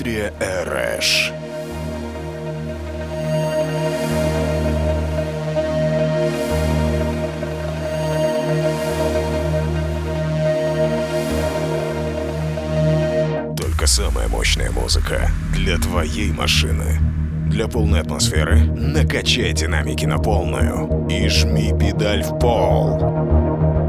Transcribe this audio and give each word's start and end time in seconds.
Дмитрия 0.00 0.32
Эрэш. 0.40 1.30
Только 13.58 13.86
самая 13.86 14.28
мощная 14.28 14.70
музыка 14.70 15.30
для 15.54 15.76
твоей 15.76 16.32
машины. 16.32 16.98
Для 17.50 17.68
полной 17.68 18.00
атмосферы 18.00 18.60
накачай 18.60 19.52
динамики 19.52 20.06
на 20.06 20.16
полную 20.16 21.08
и 21.10 21.28
жми 21.28 21.74
педаль 21.78 22.22
в 22.22 22.38
пол. 22.38 23.79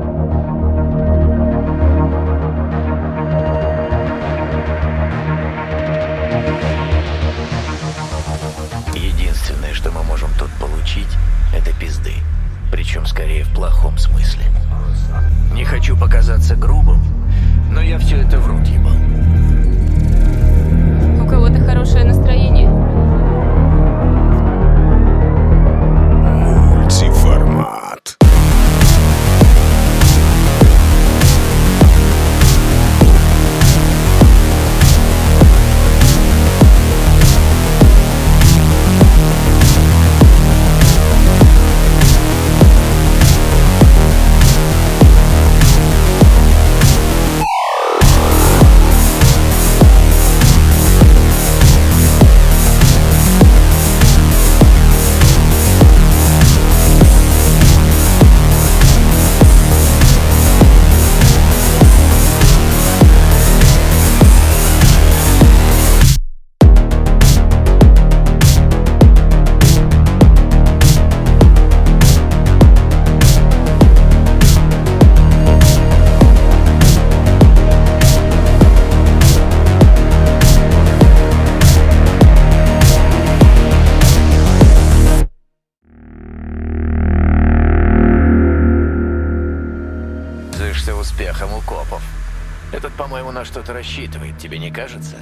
На 93.41 93.45
что-то 93.45 93.73
рассчитывает, 93.73 94.37
тебе 94.37 94.59
не 94.59 94.69
кажется? 94.69 95.15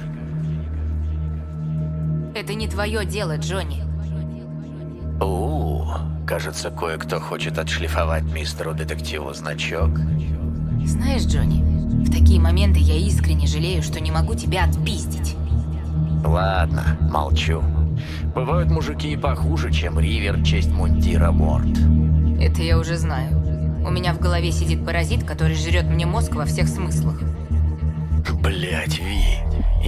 Это 2.34 2.52
не 2.52 2.68
твое 2.68 3.06
дело, 3.06 3.38
Джонни. 3.38 3.82
У, 5.22 5.86
кажется, 6.26 6.70
кое-кто 6.70 7.18
хочет 7.18 7.56
отшлифовать 7.56 8.24
мистеру 8.24 8.74
детективу 8.74 9.32
значок. 9.32 9.98
Знаешь, 10.84 11.24
Джонни, 11.24 11.62
в 12.04 12.12
такие 12.12 12.38
моменты 12.38 12.78
я 12.78 12.94
искренне 12.96 13.46
жалею, 13.46 13.82
что 13.82 14.00
не 14.00 14.10
могу 14.10 14.34
тебя 14.34 14.64
отпиздить. 14.64 15.34
Ладно, 16.22 16.98
молчу. 17.00 17.62
Бывают 18.34 18.70
мужики 18.70 19.12
и 19.12 19.16
похуже, 19.16 19.72
чем 19.72 19.98
Ривер, 19.98 20.42
честь 20.42 20.70
мундира 20.70 21.30
Морд. 21.30 21.78
Это 22.38 22.60
я 22.60 22.78
уже 22.78 22.98
знаю. 22.98 23.38
У 23.82 23.90
меня 23.90 24.12
в 24.12 24.20
голове 24.20 24.52
сидит 24.52 24.84
паразит, 24.84 25.24
который 25.24 25.54
жрет 25.54 25.86
мне 25.86 26.04
мозг 26.04 26.34
во 26.34 26.44
всех 26.44 26.68
смыслах. 26.68 27.18
Блять, 28.50 28.98
Ви, 28.98 29.38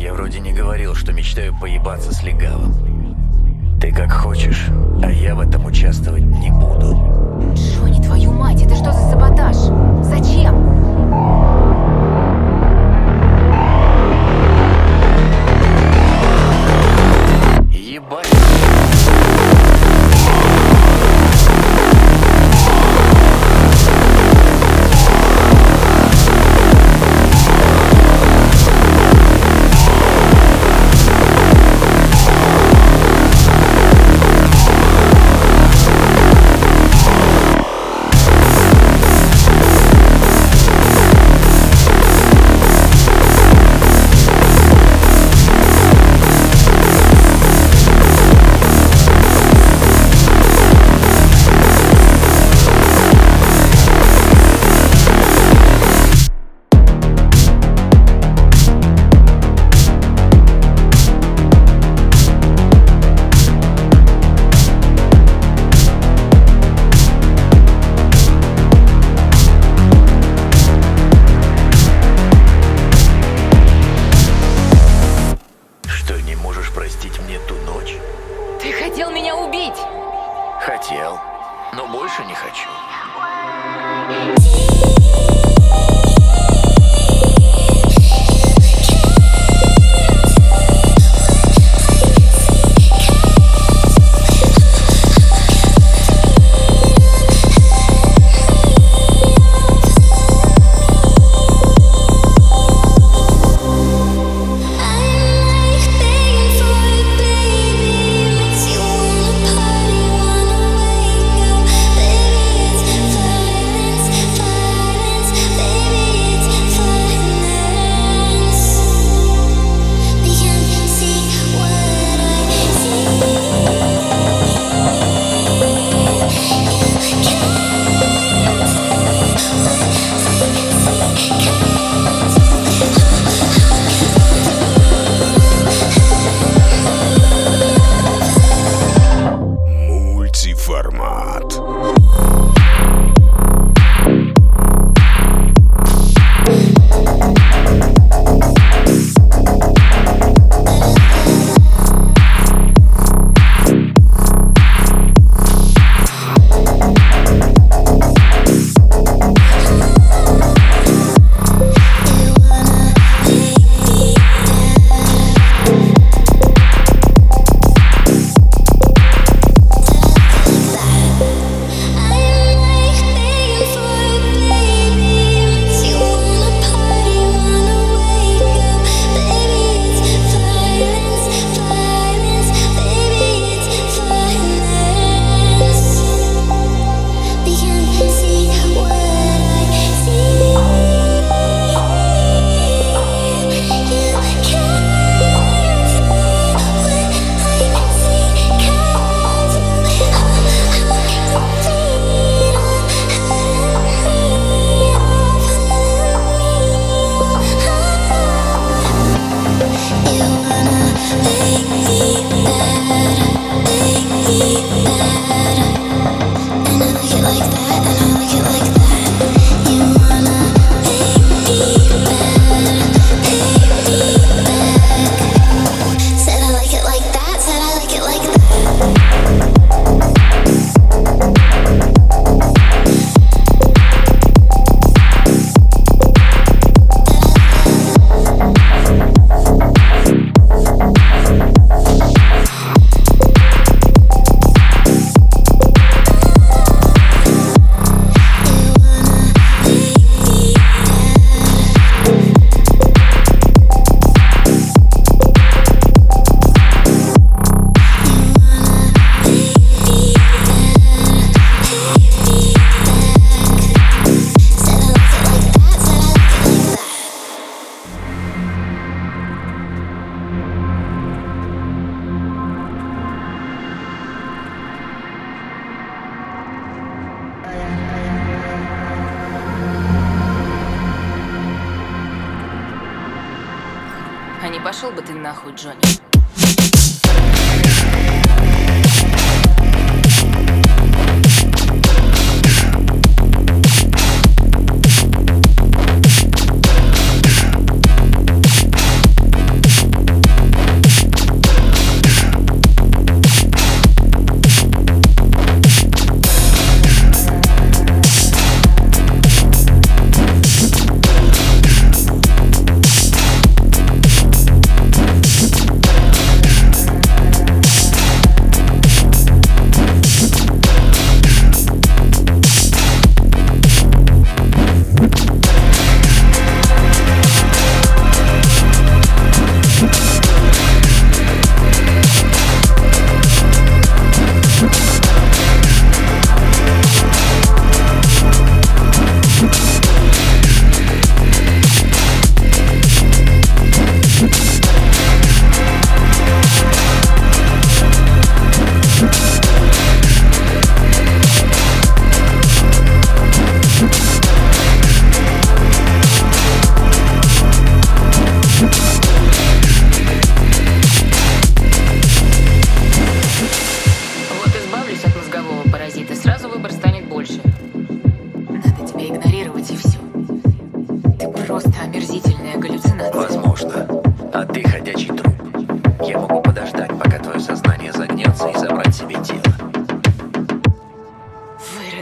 я 0.00 0.14
вроде 0.14 0.38
не 0.38 0.52
говорил, 0.52 0.94
что 0.94 1.12
мечтаю 1.12 1.52
поебаться 1.60 2.14
с 2.14 2.22
легавым. 2.22 3.76
Ты 3.80 3.92
как 3.92 4.12
хочешь, 4.12 4.68
а 5.02 5.10
я 5.10 5.34
в 5.34 5.40
этом 5.40 5.66
участвовать 5.66 6.22
не 6.22 6.52
буду. 6.52 6.96
Джонни, 7.54 8.00
твою 8.00 8.30
мать, 8.30 8.62
это 8.62 8.76
что 8.76 8.92
за 8.92 9.10
саботаж? 9.10 9.56
Зачем? 10.04 10.61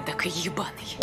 Выродок 0.00 0.24
ебаный. 0.24 0.96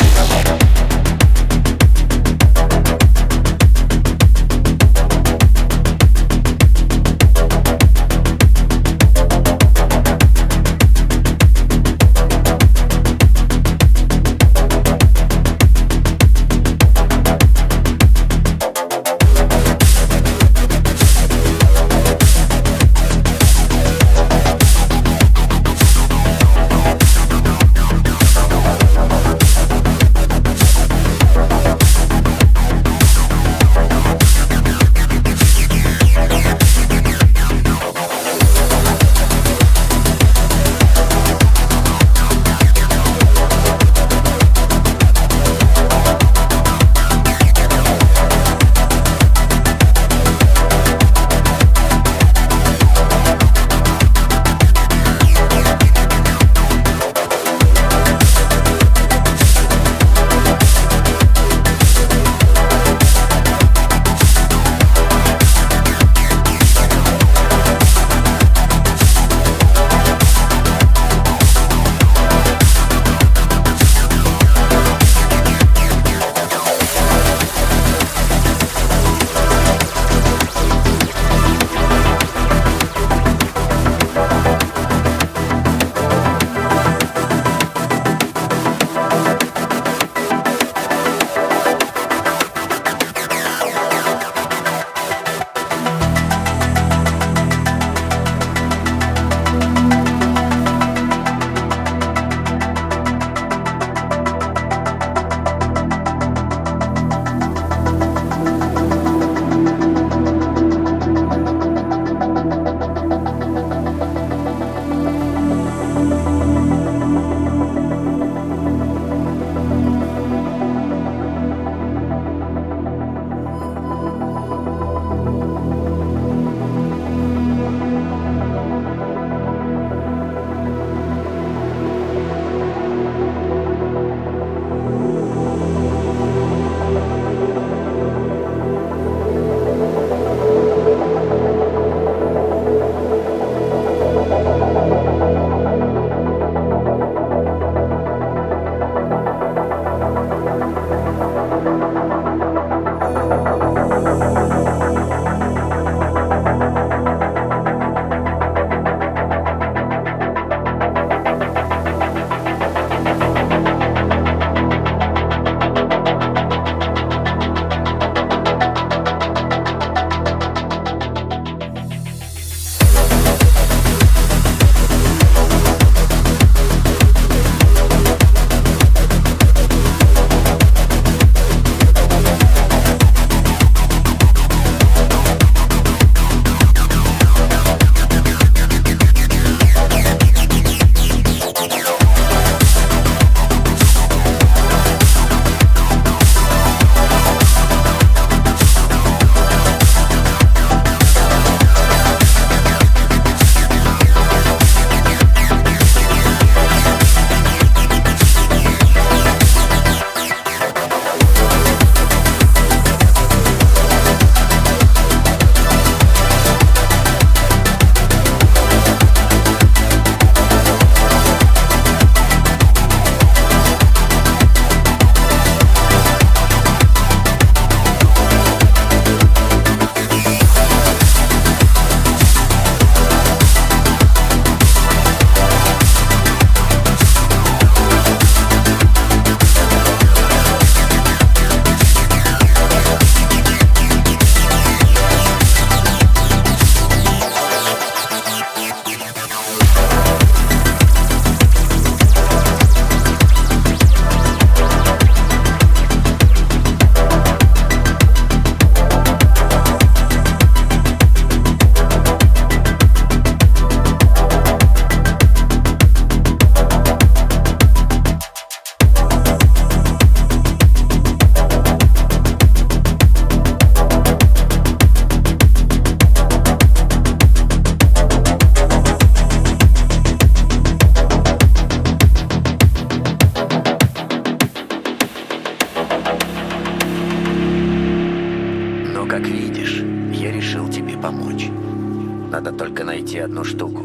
Надо 292.38 292.52
только 292.52 292.84
найти 292.84 293.18
одну 293.18 293.42
штуку. 293.42 293.82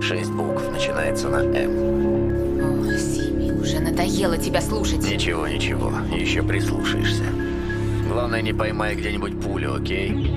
Шесть 0.00 0.30
букв 0.30 0.62
начинается 0.72 1.28
на 1.28 1.44
«М». 1.44 2.88
О, 2.88 2.98
Сими, 2.98 3.50
уже 3.50 3.80
надоело 3.80 4.38
тебя 4.38 4.62
слушать. 4.62 5.06
Ничего, 5.06 5.46
ничего, 5.46 5.92
еще 6.10 6.42
прислушаешься. 6.42 7.24
Главное, 8.10 8.40
не 8.40 8.54
поймай 8.54 8.94
где-нибудь 8.94 9.38
пулю, 9.42 9.74
окей? 9.74 10.32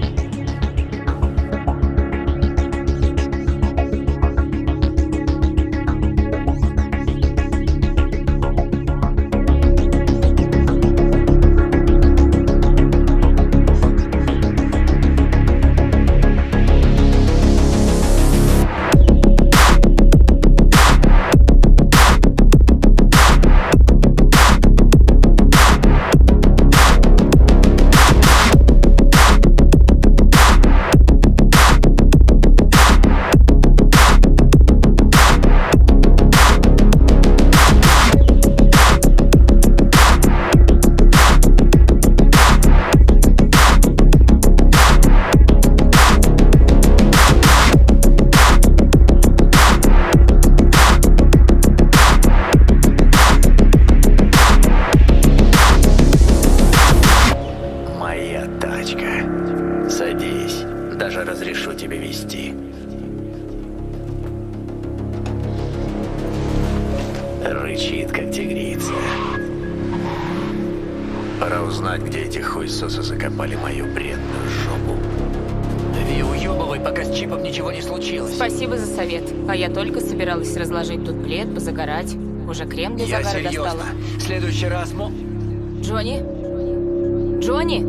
Пора 71.40 71.62
узнать, 71.62 72.02
где 72.02 72.24
эти 72.24 72.40
хуйсосы 72.40 73.02
закопали 73.02 73.56
мою 73.56 73.86
бредную 73.94 74.50
жопу. 74.50 74.98
Ви, 76.08 76.22
уебывай, 76.24 76.80
пока 76.80 77.04
с 77.06 77.16
чипом 77.18 77.44
ничего 77.44 77.72
не 77.72 77.82
случилось. 77.82 78.36
Спасибо 78.36 78.78
за 78.78 78.86
совет. 78.94 79.24
А 79.48 79.56
я 79.56 79.70
только 79.70 80.02
собиралась 80.02 80.56
разложить 80.58 81.06
тут 81.06 81.24
плед, 81.24 81.54
позагорать. 81.54 82.14
Уже 82.50 82.66
крем 82.66 82.98
для 82.98 83.06
Я 83.06 83.18
загара 83.24 83.38
серьезно. 83.38 83.64
достала. 83.64 83.84
В 84.18 84.22
следующий 84.22 84.68
раз 84.68 84.92
мо... 84.92 85.12
Джонни? 85.82 86.22
Джонни? 87.40 87.86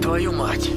Твою 0.00 0.32
мать. 0.32 0.70